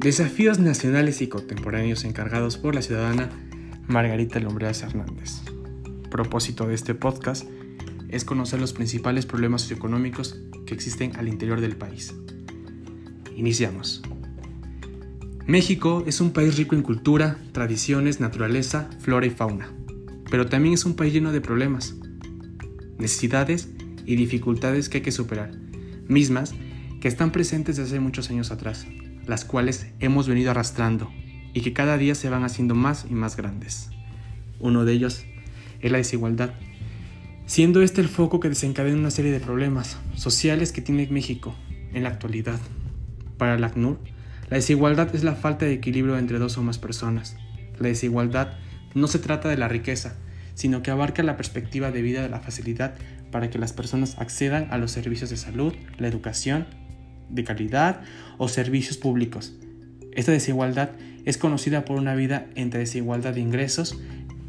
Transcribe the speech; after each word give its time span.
Desafíos 0.00 0.58
nacionales 0.58 1.20
y 1.20 1.28
contemporáneos 1.28 2.04
encargados 2.04 2.56
por 2.56 2.74
la 2.74 2.82
ciudadana 2.82 3.30
Margarita 3.86 4.40
Lombreas 4.40 4.82
Hernández. 4.82 5.42
Propósito 6.10 6.66
de 6.66 6.74
este 6.74 6.94
podcast 6.94 7.48
es 8.08 8.24
conocer 8.24 8.60
los 8.60 8.72
principales 8.72 9.26
problemas 9.26 9.62
socioeconómicos 9.62 10.40
que 10.66 10.74
existen 10.74 11.14
al 11.16 11.28
interior 11.28 11.60
del 11.60 11.76
país. 11.76 12.14
Iniciamos. 13.36 14.02
México 15.48 16.04
es 16.06 16.20
un 16.20 16.32
país 16.32 16.56
rico 16.56 16.76
en 16.76 16.82
cultura, 16.82 17.38
tradiciones, 17.50 18.20
naturaleza, 18.20 18.88
flora 19.00 19.26
y 19.26 19.30
fauna, 19.30 19.72
pero 20.30 20.46
también 20.46 20.74
es 20.74 20.84
un 20.84 20.94
país 20.94 21.12
lleno 21.12 21.32
de 21.32 21.40
problemas, 21.40 21.96
necesidades 22.98 23.68
y 24.06 24.14
dificultades 24.14 24.88
que 24.88 24.98
hay 24.98 25.02
que 25.02 25.10
superar, 25.10 25.50
mismas 26.06 26.54
que 27.00 27.08
están 27.08 27.32
presentes 27.32 27.76
desde 27.76 27.90
hace 27.90 28.00
muchos 28.00 28.30
años 28.30 28.52
atrás 28.52 28.86
las 29.28 29.44
cuales 29.44 29.86
hemos 30.00 30.26
venido 30.26 30.50
arrastrando 30.50 31.12
y 31.52 31.60
que 31.60 31.74
cada 31.74 31.98
día 31.98 32.14
se 32.14 32.30
van 32.30 32.44
haciendo 32.44 32.74
más 32.74 33.06
y 33.08 33.14
más 33.14 33.36
grandes. 33.36 33.90
Uno 34.58 34.84
de 34.84 34.94
ellos 34.94 35.24
es 35.80 35.92
la 35.92 35.98
desigualdad, 35.98 36.54
siendo 37.46 37.82
este 37.82 38.00
el 38.00 38.08
foco 38.08 38.40
que 38.40 38.48
desencadena 38.48 38.98
una 38.98 39.10
serie 39.10 39.30
de 39.30 39.38
problemas 39.38 39.98
sociales 40.14 40.72
que 40.72 40.80
tiene 40.80 41.06
México 41.10 41.54
en 41.92 42.02
la 42.02 42.08
actualidad. 42.08 42.58
Para 43.36 43.58
la 43.58 43.68
ACNUR, 43.68 44.00
la 44.50 44.56
desigualdad 44.56 45.14
es 45.14 45.24
la 45.24 45.34
falta 45.34 45.66
de 45.66 45.74
equilibrio 45.74 46.18
entre 46.18 46.38
dos 46.38 46.56
o 46.56 46.62
más 46.62 46.78
personas. 46.78 47.36
La 47.78 47.88
desigualdad 47.88 48.52
no 48.94 49.06
se 49.06 49.18
trata 49.18 49.48
de 49.48 49.58
la 49.58 49.68
riqueza, 49.68 50.16
sino 50.54 50.82
que 50.82 50.90
abarca 50.90 51.22
la 51.22 51.36
perspectiva 51.36 51.90
de 51.90 52.02
vida 52.02 52.22
de 52.22 52.28
la 52.28 52.40
facilidad 52.40 52.94
para 53.30 53.50
que 53.50 53.58
las 53.58 53.72
personas 53.72 54.18
accedan 54.18 54.68
a 54.70 54.78
los 54.78 54.90
servicios 54.90 55.30
de 55.30 55.36
salud, 55.36 55.74
la 55.98 56.08
educación, 56.08 56.66
de 57.28 57.44
calidad 57.44 58.00
o 58.38 58.48
servicios 58.48 58.96
públicos. 58.96 59.54
Esta 60.12 60.32
desigualdad 60.32 60.90
es 61.26 61.36
conocida 61.36 61.84
por 61.84 61.98
una 61.98 62.14
vida 62.14 62.46
entre 62.54 62.80
desigualdad 62.80 63.34
de 63.34 63.40
ingresos, 63.40 64.00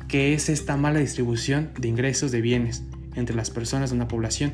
que 0.07 0.33
es 0.33 0.49
esta 0.49 0.77
mala 0.77 0.99
distribución 0.99 1.71
de 1.77 1.89
ingresos 1.89 2.31
de 2.31 2.41
bienes 2.41 2.83
entre 3.15 3.35
las 3.35 3.51
personas 3.51 3.89
de 3.89 3.97
una 3.97 4.07
población 4.07 4.53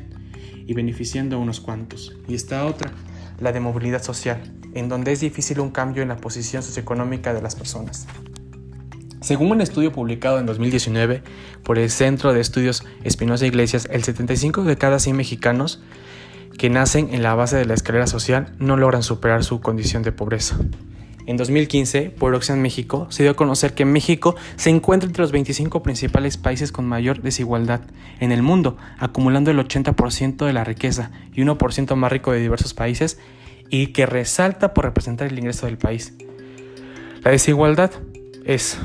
y 0.66 0.74
beneficiando 0.74 1.36
a 1.36 1.38
unos 1.38 1.60
cuantos. 1.60 2.16
Y 2.28 2.34
esta 2.34 2.66
otra, 2.66 2.90
la 3.38 3.52
de 3.52 3.60
movilidad 3.60 4.02
social, 4.02 4.40
en 4.74 4.88
donde 4.88 5.12
es 5.12 5.20
difícil 5.20 5.60
un 5.60 5.70
cambio 5.70 6.02
en 6.02 6.08
la 6.08 6.16
posición 6.16 6.62
socioeconómica 6.62 7.34
de 7.34 7.42
las 7.42 7.54
personas. 7.54 8.06
Según 9.20 9.50
un 9.50 9.60
estudio 9.60 9.92
publicado 9.92 10.38
en 10.38 10.46
2019 10.46 11.22
por 11.64 11.78
el 11.78 11.90
Centro 11.90 12.32
de 12.32 12.40
Estudios 12.40 12.84
Espinosa 13.02 13.46
Iglesias, 13.46 13.88
el 13.90 14.04
75 14.04 14.62
de 14.64 14.76
cada 14.76 14.98
100 14.98 15.16
mexicanos 15.16 15.82
que 16.56 16.70
nacen 16.70 17.12
en 17.12 17.22
la 17.22 17.34
base 17.34 17.56
de 17.56 17.64
la 17.64 17.74
escalera 17.74 18.06
social 18.06 18.54
no 18.58 18.76
logran 18.76 19.02
superar 19.02 19.44
su 19.44 19.60
condición 19.60 20.02
de 20.02 20.12
pobreza. 20.12 20.56
En 21.26 21.36
2015, 21.36 22.10
por 22.10 22.34
Oxfam 22.34 22.60
México, 22.60 23.08
se 23.10 23.24
dio 23.24 23.32
a 23.32 23.36
conocer 23.36 23.74
que 23.74 23.84
México 23.84 24.36
se 24.54 24.70
encuentra 24.70 25.08
entre 25.08 25.22
los 25.22 25.32
25 25.32 25.82
principales 25.82 26.36
países 26.36 26.70
con 26.70 26.86
mayor 26.86 27.20
desigualdad 27.20 27.80
en 28.20 28.30
el 28.30 28.42
mundo, 28.42 28.76
acumulando 28.98 29.50
el 29.50 29.58
80% 29.58 30.46
de 30.46 30.52
la 30.52 30.62
riqueza 30.62 31.10
y 31.32 31.42
1% 31.42 31.96
más 31.96 32.12
rico 32.12 32.30
de 32.30 32.40
diversos 32.40 32.74
países 32.74 33.18
y 33.70 33.88
que 33.88 34.06
resalta 34.06 34.72
por 34.72 34.84
representar 34.84 35.26
el 35.26 35.38
ingreso 35.38 35.66
del 35.66 35.78
país. 35.78 36.14
La 37.22 37.32
desigualdad 37.32 37.90
es, 38.44 38.78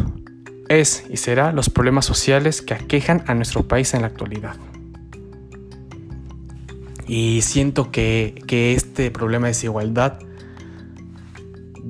es 0.67 1.05
y 1.11 1.17
será 1.17 1.51
los 1.51 1.69
problemas 1.69 2.05
sociales 2.05 2.63
que 2.63 2.73
aquejan 2.73 3.23
a 3.27 3.35
nuestro 3.35 3.67
país 3.67 3.93
en 3.93 4.01
la 4.01 4.07
actualidad. 4.07 4.55
Y 7.07 7.41
siento 7.41 7.91
que, 7.91 8.41
este 8.47 9.11
problema 9.11 9.47
de 9.47 9.51
desigualdad 9.51 10.19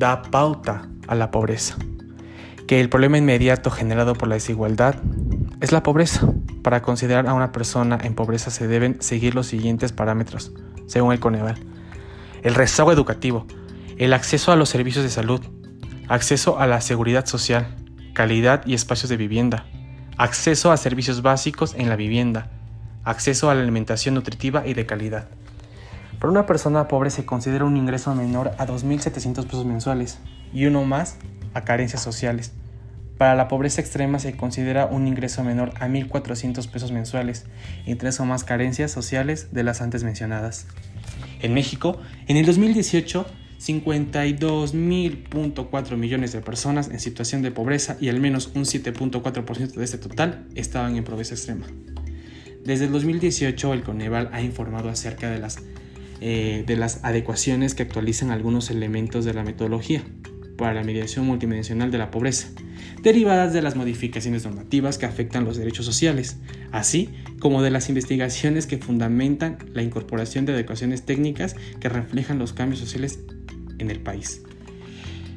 da 0.02 0.24
pauta 0.24 0.90
a 1.08 1.14
la 1.14 1.30
pobreza. 1.30 1.78
Que 2.68 2.82
el 2.82 2.90
problema 2.90 3.20
inmediato 3.20 3.70
generado 3.70 4.16
por 4.16 4.28
la 4.28 4.36
desigualdad 4.36 4.96
es 5.62 5.72
la 5.72 5.84
pobreza. 5.84 6.28
Para 6.64 6.82
considerar 6.82 7.28
a 7.28 7.36
una 7.36 7.52
persona 7.52 8.00
en 8.02 8.16
pobreza 8.16 8.50
se 8.50 8.68
deben 8.68 9.00
seguir 9.00 9.36
los 9.36 9.46
siguientes 9.46 9.92
parámetros, 9.92 10.54
según 10.88 11.14
el 11.14 11.20
Coneval. 11.20 11.56
El 12.42 12.56
rezago 12.56 12.92
educativo, 12.92 13.46
el 13.98 14.14
acceso 14.14 14.52
a 14.52 14.56
los 14.56 14.70
servicios 14.70 15.04
de 15.04 15.12
salud, 15.12 15.42
acceso 16.08 16.60
a 16.60 16.66
la 16.66 16.82
seguridad 16.82 17.28
social, 17.28 17.76
calidad 18.14 18.66
y 18.66 18.74
espacios 18.74 19.10
de 19.10 19.18
vivienda, 19.18 19.68
acceso 20.18 20.72
a 20.72 20.78
servicios 20.78 21.22
básicos 21.22 21.76
en 21.76 21.90
la 21.90 21.96
vivienda, 21.96 22.50
acceso 23.04 23.52
a 23.52 23.56
la 23.56 23.62
alimentación 23.62 24.16
nutritiva 24.16 24.66
y 24.66 24.74
de 24.74 24.88
calidad. 24.88 25.28
Para 26.22 26.32
una 26.32 26.46
persona 26.46 26.88
pobre 26.88 27.10
se 27.10 27.26
considera 27.26 27.66
un 27.66 27.76
ingreso 27.78 28.14
menor 28.14 28.52
a 28.60 28.68
2.700 28.68 29.44
pesos 29.46 29.66
mensuales 29.66 30.20
y 30.54 30.68
uno 30.68 30.86
más 30.86 31.18
a 31.56 31.64
carencias 31.64 32.04
sociales. 32.04 32.52
Para 33.18 33.34
la 33.34 33.48
pobreza 33.48 33.82
extrema 33.82 34.20
se 34.20 34.38
considera 34.38 34.86
un 34.86 35.08
ingreso 35.08 35.44
menor 35.44 35.72
a 35.80 35.88
1.400 35.88 36.70
pesos 36.70 36.92
mensuales 36.92 37.48
y 37.88 37.96
tres 37.96 38.20
o 38.20 38.26
más 38.26 38.44
carencias 38.44 38.92
sociales 38.92 39.48
de 39.52 39.64
las 39.64 39.82
antes 39.82 40.04
mencionadas. 40.04 40.68
En 41.42 41.56
México, 41.56 42.00
en 42.28 42.38
el 42.38 42.46
2018, 42.46 43.26
52.4 43.60 45.98
millones 45.98 46.34
de 46.34 46.42
personas 46.42 46.90
en 46.90 47.00
situación 47.00 47.42
de 47.42 47.50
pobreza 47.50 47.98
y 48.00 48.10
al 48.10 48.20
menos 48.20 48.52
un 48.54 48.66
7.4% 48.66 49.74
de 49.74 49.84
este 49.84 49.98
total 49.98 50.46
estaban 50.54 50.98
en 50.98 51.04
pobreza 51.04 51.34
extrema. 51.34 51.66
Desde 52.64 52.86
el 52.86 52.92
2018 52.92 53.74
el 53.74 53.82
Coneval 53.82 54.30
ha 54.34 54.44
informado 54.44 54.90
acerca 54.90 55.32
de 55.32 55.40
las, 55.40 55.58
eh, 56.24 56.64
de 56.68 56.76
las 56.76 57.04
adecuaciones 57.04 57.74
que 57.74 57.82
actualizan 57.82 58.30
algunos 58.30 58.70
elementos 58.70 59.26
de 59.26 59.34
la 59.34 59.44
metodología 59.44 60.04
para 60.56 60.76
la 60.76 60.84
mediación 60.84 61.26
multidimensional 61.26 61.90
de 61.90 61.98
la 61.98 62.12
pobreza, 62.12 62.50
derivadas 63.02 63.54
de 63.54 63.64
las 63.64 63.76
modificaciones 63.76 64.46
normativas 64.46 65.00
que 65.00 65.08
afectan 65.08 65.46
los 65.46 65.58
derechos 65.58 65.84
sociales, 65.88 66.38
así 66.72 67.10
como 67.40 67.64
de 67.64 67.72
las 67.72 67.90
investigaciones 67.90 68.68
que 68.68 68.78
fundamentan 68.78 69.58
la 69.74 69.82
incorporación 69.82 70.46
de 70.46 70.54
adecuaciones 70.54 71.08
técnicas 71.08 71.56
que 71.80 71.90
reflejan 71.90 72.38
los 72.38 72.54
cambios 72.54 72.80
sociales 72.80 73.20
en 73.80 73.90
el 73.90 74.00
país. 74.00 74.44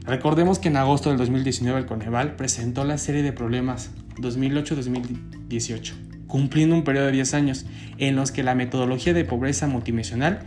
Recordemos 0.04 0.58
que 0.58 0.68
en 0.68 0.76
agosto 0.76 1.08
del 1.08 1.16
2019 1.16 1.80
el 1.80 1.86
Coneval 1.86 2.36
presentó 2.36 2.84
la 2.84 2.98
serie 2.98 3.22
de 3.22 3.32
problemas 3.32 3.90
2008-2018 4.18 5.94
cumpliendo 6.26 6.74
un 6.74 6.82
periodo 6.82 7.06
de 7.06 7.12
10 7.12 7.34
años 7.34 7.64
en 7.98 8.16
los 8.16 8.32
que 8.32 8.42
la 8.42 8.56
metodología 8.56 9.14
de 9.14 9.24
pobreza 9.24 9.68
multidimensional 9.68 10.40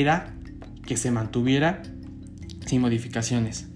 era 0.00 0.34
que 0.86 0.96
se 0.96 1.10
mantuviera 1.10 1.82
sin 2.66 2.80
modificaciones. 2.80 3.68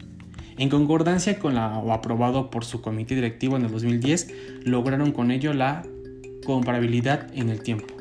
En 0.58 0.70
concordancia 0.70 1.38
con 1.38 1.54
lo 1.54 1.92
aprobado 1.92 2.50
por 2.50 2.64
su 2.64 2.80
comité 2.80 3.14
directivo 3.14 3.56
en 3.56 3.64
el 3.64 3.70
2010, 3.70 4.28
lograron 4.64 5.12
con 5.12 5.30
ello 5.30 5.52
la 5.52 5.84
comparabilidad 6.44 7.28
en 7.34 7.50
el 7.50 7.60
tiempo. 7.62 7.94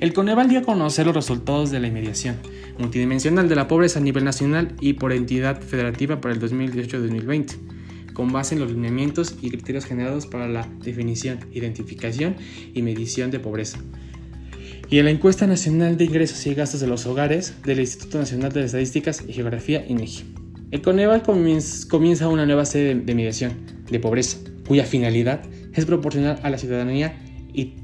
El 0.00 0.12
Coneval 0.12 0.48
dio 0.48 0.60
a 0.60 0.62
conocer 0.62 1.06
los 1.06 1.14
resultados 1.14 1.70
de 1.70 1.78
la 1.78 1.86
inmediación 1.86 2.36
multidimensional 2.78 3.48
de 3.48 3.54
la 3.54 3.68
pobreza 3.68 3.98
a 3.98 4.02
nivel 4.02 4.24
nacional 4.24 4.74
y 4.80 4.94
por 4.94 5.12
entidad 5.12 5.60
federativa 5.60 6.20
para 6.20 6.34
el 6.34 6.40
2018-2020 6.40 7.58
con 8.14 8.32
base 8.32 8.54
en 8.54 8.60
los 8.60 8.70
lineamientos 8.70 9.36
y 9.40 9.50
criterios 9.50 9.84
generados 9.86 10.26
para 10.26 10.48
la 10.48 10.68
definición, 10.82 11.38
identificación 11.52 12.36
y 12.74 12.82
medición 12.82 13.30
de 13.30 13.40
pobreza. 13.40 13.78
Y 14.90 14.98
en 14.98 15.04
la 15.04 15.12
encuesta 15.12 15.46
nacional 15.46 15.96
de 15.96 16.04
ingresos 16.04 16.44
y 16.48 16.54
gastos 16.54 16.80
de 16.80 16.88
los 16.88 17.06
hogares 17.06 17.54
del 17.62 17.78
Instituto 17.78 18.18
Nacional 18.18 18.52
de 18.52 18.64
Estadísticas 18.64 19.22
y 19.24 19.32
Geografía, 19.32 19.86
INEGI. 19.86 20.34
El 20.72 20.82
Coneval 20.82 21.22
comienza 21.22 22.26
una 22.26 22.44
nueva 22.44 22.64
serie 22.64 22.96
de 22.96 23.14
medición 23.14 23.52
de 23.88 24.00
pobreza, 24.00 24.38
cuya 24.66 24.84
finalidad 24.84 25.42
es 25.74 25.84
proporcionar 25.86 26.40
a 26.42 26.50
la 26.50 26.58
ciudadanía 26.58 27.14
y, 27.54 27.76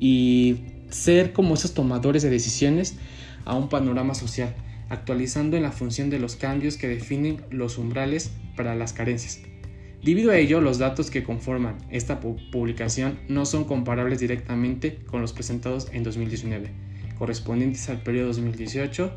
y 0.00 0.56
ser 0.88 1.34
como 1.34 1.52
esos 1.52 1.74
tomadores 1.74 2.22
de 2.22 2.30
decisiones 2.30 2.96
a 3.44 3.54
un 3.54 3.68
panorama 3.68 4.14
social, 4.14 4.54
actualizando 4.88 5.58
en 5.58 5.64
la 5.64 5.72
función 5.72 6.08
de 6.08 6.18
los 6.18 6.34
cambios 6.34 6.78
que 6.78 6.88
definen 6.88 7.42
los 7.50 7.76
umbrales 7.76 8.30
para 8.56 8.74
las 8.74 8.94
carencias. 8.94 9.40
Debido 10.04 10.32
a 10.32 10.36
ello, 10.36 10.60
los 10.60 10.76
datos 10.76 11.10
que 11.10 11.24
conforman 11.24 11.78
esta 11.90 12.20
publicación 12.20 13.18
no 13.26 13.46
son 13.46 13.64
comparables 13.64 14.20
directamente 14.20 14.98
con 15.06 15.22
los 15.22 15.32
presentados 15.32 15.88
en 15.92 16.02
2019, 16.02 16.70
correspondientes 17.16 17.88
al 17.88 18.02
periodo 18.02 18.26
2018. 18.26 19.16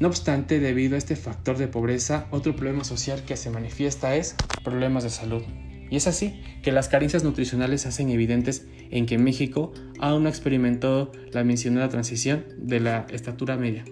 No 0.00 0.08
obstante, 0.08 0.60
debido 0.60 0.96
a 0.96 0.98
este 0.98 1.16
factor 1.16 1.56
de 1.56 1.66
pobreza, 1.66 2.26
otro 2.30 2.54
problema 2.54 2.84
social 2.84 3.22
que 3.24 3.38
se 3.38 3.48
manifiesta 3.48 4.16
es 4.16 4.34
problemas 4.64 5.02
de 5.02 5.08
salud. 5.08 5.42
Y 5.88 5.96
es 5.96 6.06
así 6.06 6.42
que 6.62 6.70
las 6.70 6.88
carencias 6.88 7.24
nutricionales 7.24 7.86
hacen 7.86 8.10
evidentes 8.10 8.66
en 8.90 9.06
que 9.06 9.16
México 9.16 9.72
aún 9.98 10.24
no 10.24 10.28
ha 10.28 10.30
experimentado 10.30 11.10
la 11.32 11.42
mencionada 11.42 11.88
transición 11.88 12.44
de 12.58 12.80
la 12.80 13.06
estatura 13.10 13.56
media. 13.56 13.84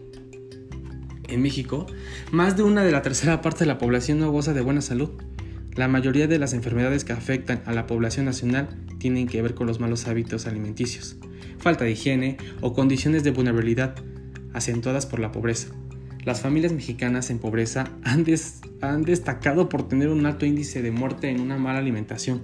En 1.31 1.43
México, 1.43 1.87
más 2.33 2.57
de 2.57 2.65
una 2.65 2.83
de 2.83 2.91
la 2.91 3.03
tercera 3.03 3.41
parte 3.43 3.61
de 3.61 3.67
la 3.67 3.79
población 3.79 4.19
no 4.19 4.31
goza 4.33 4.53
de 4.53 4.61
buena 4.61 4.83
salud, 4.83 5.11
La 5.77 5.87
mayoría 5.87 6.27
de 6.27 6.39
las 6.39 6.53
enfermedades 6.53 7.05
que 7.05 7.13
afectan 7.13 7.63
a 7.65 7.73
la 7.73 7.87
población 7.87 8.27
nacional 8.27 8.69
tienen 8.99 9.29
que 9.29 9.41
ver 9.41 9.55
con 9.55 9.67
los 9.69 9.79
malos 9.79 10.09
hábitos 10.09 10.47
alimenticios, 10.47 11.17
falta 11.59 11.85
de 11.85 11.93
higiene 11.93 12.39
o 12.61 12.73
condiciones 12.73 13.23
de 13.23 13.31
vulnerabilidad 13.31 13.95
acentuadas 14.53 15.07
por 15.07 15.21
la 15.21 15.31
pobreza. 15.31 15.69
Las 16.25 16.41
familias 16.41 16.73
mexicanas 16.73 17.31
en 17.31 17.39
pobreza 17.39 17.89
han, 18.03 18.25
destacado 19.05 19.69
por 19.69 19.89
tener 19.89 20.09
un 20.09 20.27
alto 20.27 20.45
índice 20.45 20.83
de 20.83 20.91
muerte 20.91 21.31
en 21.31 21.41
una 21.41 21.57
mala 21.57 21.79
alimentación. 21.79 22.43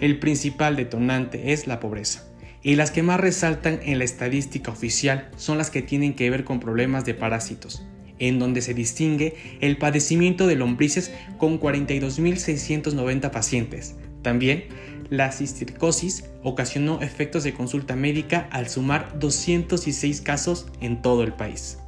el 0.00 0.18
principal 0.18 0.76
detonante 0.76 1.52
es 1.52 1.66
la 1.66 1.80
pobreza. 1.80 2.24
Y 2.62 2.74
las 2.74 2.90
que 2.90 3.02
más 3.02 3.18
resaltan 3.18 3.80
en 3.82 3.98
la 3.98 4.04
estadística 4.04 4.70
oficial 4.70 5.30
son 5.36 5.56
las 5.56 5.70
que 5.70 5.80
tienen 5.80 6.14
que 6.14 6.28
ver 6.28 6.44
con 6.44 6.60
problemas 6.60 7.06
de 7.06 7.14
parásitos, 7.14 7.86
en 8.20 8.38
donde 8.38 8.62
se 8.62 8.74
distingue 8.74 9.34
el 9.60 9.76
padecimiento 9.76 10.46
de 10.46 10.54
lombrices 10.54 11.12
con 11.38 11.58
42.690 11.58 13.32
pacientes. 13.32 13.96
También 14.22 14.66
la 15.08 15.32
cisticercosis 15.32 16.26
ocasionó 16.44 17.02
efectos 17.02 17.42
de 17.42 17.52
consulta 17.52 17.96
médica 17.96 18.48
al 18.52 18.68
sumar 18.68 19.18
206 19.18 20.20
casos 20.20 20.68
en 20.80 21.02
todo 21.02 21.24
el 21.24 21.32
país. 21.32 21.78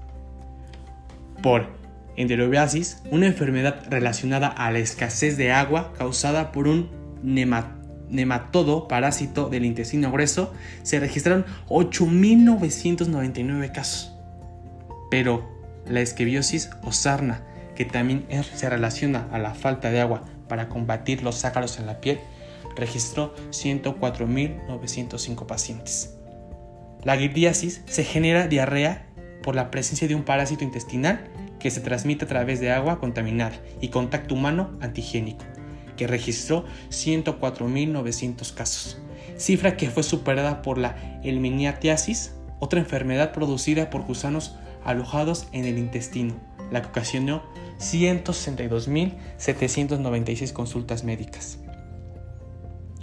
Por 1.40 1.68
enterobiasis, 2.16 3.00
una 3.10 3.26
enfermedad 3.26 3.84
relacionada 3.88 4.48
a 4.48 4.72
la 4.72 4.80
escasez 4.80 5.36
de 5.36 5.52
agua 5.52 5.92
causada 5.96 6.50
por 6.52 6.66
un 6.66 6.90
nematodo 7.22 8.88
parásito 8.88 9.48
del 9.48 9.64
intestino 9.64 10.10
grueso, 10.10 10.52
se 10.82 10.98
registraron 11.00 11.46
8.999 11.68 13.72
casos. 13.72 14.12
Pero 15.10 15.51
la 15.86 16.00
esquebiosis 16.00 16.70
o 16.82 16.92
sarna, 16.92 17.42
que 17.74 17.84
también 17.84 18.26
se 18.54 18.68
relaciona 18.68 19.28
a 19.32 19.38
la 19.38 19.54
falta 19.54 19.90
de 19.90 20.00
agua 20.00 20.24
para 20.48 20.68
combatir 20.68 21.22
los 21.22 21.44
ácaros 21.44 21.78
en 21.78 21.86
la 21.86 22.00
piel, 22.00 22.20
registró 22.76 23.34
104.905 23.50 25.46
pacientes. 25.46 26.16
La 27.02 27.16
giardiasis 27.16 27.82
se 27.86 28.04
genera 28.04 28.46
diarrea 28.46 29.06
por 29.42 29.56
la 29.56 29.70
presencia 29.70 30.06
de 30.06 30.14
un 30.14 30.22
parásito 30.22 30.64
intestinal 30.64 31.24
que 31.58 31.70
se 31.70 31.80
transmite 31.80 32.24
a 32.24 32.28
través 32.28 32.60
de 32.60 32.70
agua 32.70 32.98
contaminada 32.98 33.56
y 33.80 33.88
contacto 33.88 34.34
humano 34.34 34.76
antigénico, 34.80 35.44
que 35.96 36.06
registró 36.06 36.64
104.900 36.90 38.54
casos, 38.54 38.98
cifra 39.36 39.76
que 39.76 39.90
fue 39.90 40.02
superada 40.02 40.62
por 40.62 40.78
la 40.78 41.20
elminiatiasis, 41.22 42.34
otra 42.60 42.80
enfermedad 42.80 43.32
producida 43.32 43.90
por 43.90 44.02
gusanos 44.02 44.56
alojados 44.84 45.48
en 45.52 45.64
el 45.64 45.78
intestino, 45.78 46.34
la 46.70 46.82
que 46.82 46.88
ocasionó 46.88 47.42
162.796 47.78 50.52
consultas 50.52 51.04
médicas. 51.04 51.60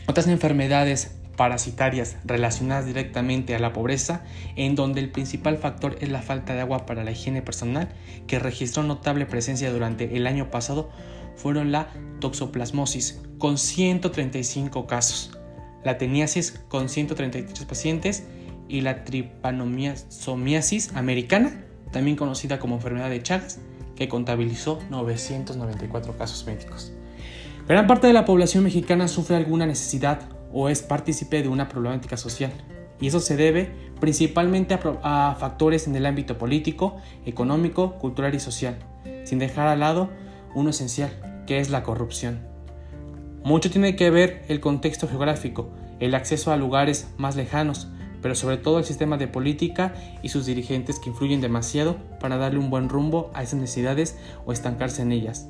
Otras 0.07 0.27
enfermedades 0.27 1.19
parasitarias 1.39 2.17
relacionadas 2.25 2.85
directamente 2.85 3.55
a 3.55 3.59
la 3.59 3.71
pobreza, 3.71 4.25
en 4.57 4.75
donde 4.75 4.99
el 4.99 5.09
principal 5.09 5.57
factor 5.57 5.95
es 6.01 6.09
la 6.09 6.21
falta 6.21 6.53
de 6.53 6.59
agua 6.59 6.85
para 6.85 7.05
la 7.05 7.11
higiene 7.11 7.41
personal, 7.41 7.87
que 8.27 8.39
registró 8.39 8.83
notable 8.83 9.25
presencia 9.25 9.71
durante 9.71 10.17
el 10.17 10.27
año 10.27 10.51
pasado, 10.51 10.89
fueron 11.37 11.71
la 11.71 11.93
toxoplasmosis, 12.19 13.21
con 13.37 13.57
135 13.57 14.85
casos, 14.85 15.39
la 15.85 15.97
teniasis, 15.97 16.61
con 16.67 16.89
133 16.89 17.63
pacientes, 17.63 18.25
y 18.67 18.81
la 18.81 19.05
tripanosomiasis 19.05 20.93
americana, 20.93 21.63
también 21.91 22.17
conocida 22.17 22.59
como 22.59 22.75
enfermedad 22.75 23.09
de 23.09 23.21
Chagas, 23.23 23.59
que 23.95 24.07
contabilizó 24.07 24.79
994 24.89 26.17
casos 26.17 26.45
médicos. 26.45 26.93
Gran 27.67 27.85
parte 27.85 28.07
de 28.07 28.13
la 28.13 28.25
población 28.25 28.63
mexicana 28.63 29.07
sufre 29.07 29.35
alguna 29.35 29.65
necesidad 29.65 30.21
o 30.51 30.69
es 30.69 30.81
partícipe 30.81 31.43
de 31.43 31.49
una 31.49 31.67
problemática 31.67 32.17
social, 32.17 32.51
y 32.99 33.07
eso 33.07 33.19
se 33.19 33.35
debe 33.35 33.71
principalmente 33.99 34.77
a, 35.03 35.35
factores 35.39 35.87
en 35.87 35.95
el 35.95 36.05
ámbito 36.05 36.37
político, 36.37 36.97
económico, 37.25 37.95
cultural 37.95 38.33
y 38.35 38.39
social, 38.39 38.77
sin 39.23 39.39
dejar 39.39 39.67
al 39.67 39.81
lado 39.81 40.09
uno 40.55 40.71
esencial, 40.71 41.43
que 41.45 41.59
es 41.59 41.69
la 41.69 41.83
corrupción. 41.83 42.39
Mucho 43.43 43.69
tiene 43.69 43.95
que 43.95 44.09
ver 44.09 44.43
el 44.47 44.59
contexto 44.59 45.07
geográfico, 45.07 45.69
el 45.99 46.15
acceso 46.15 46.51
a 46.51 46.57
lugares 46.57 47.09
más 47.17 47.35
lejanos, 47.35 47.89
pero 48.21 48.35
sobre 48.35 48.57
todo 48.57 48.79
el 48.79 48.85
sistema 48.85 49.17
de 49.17 49.27
política 49.27 49.93
y 50.21 50.29
sus 50.29 50.45
dirigentes 50.45 50.99
que 50.99 51.09
influyen 51.09 51.41
demasiado 51.41 51.97
para 52.19 52.37
darle 52.37 52.59
un 52.59 52.69
buen 52.69 52.89
rumbo 52.89 53.31
a 53.33 53.43
esas 53.43 53.59
necesidades 53.59 54.17
o 54.45 54.51
estancarse 54.51 55.01
en 55.01 55.11
ellas. 55.11 55.49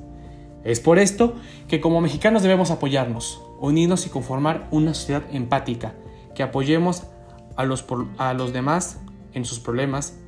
Es 0.64 0.80
por 0.80 0.98
esto 0.98 1.34
que 1.68 1.80
como 1.80 2.00
mexicanos 2.00 2.42
debemos 2.42 2.70
apoyarnos, 2.70 3.42
unirnos 3.60 4.06
y 4.06 4.10
conformar 4.10 4.68
una 4.70 4.94
sociedad 4.94 5.22
empática, 5.32 5.94
que 6.34 6.42
apoyemos 6.42 7.04
a 7.56 7.64
los, 7.64 7.84
a 8.18 8.34
los 8.34 8.52
demás 8.52 9.00
en 9.32 9.44
sus 9.44 9.58
problemas, 9.58 10.18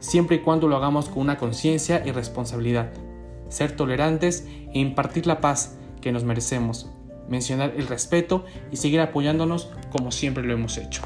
siempre 0.00 0.36
y 0.36 0.40
cuando 0.40 0.68
lo 0.68 0.76
hagamos 0.76 1.08
con 1.08 1.22
una 1.22 1.38
conciencia 1.38 2.02
y 2.04 2.10
responsabilidad, 2.10 2.90
ser 3.48 3.72
tolerantes 3.72 4.46
e 4.72 4.78
impartir 4.78 5.26
la 5.26 5.40
paz 5.40 5.76
que 6.00 6.12
nos 6.12 6.24
merecemos, 6.24 6.90
mencionar 7.28 7.74
el 7.76 7.86
respeto 7.86 8.44
y 8.70 8.76
seguir 8.76 9.00
apoyándonos 9.00 9.70
como 9.90 10.10
siempre 10.10 10.44
lo 10.44 10.54
hemos 10.54 10.76
hecho. 10.78 11.02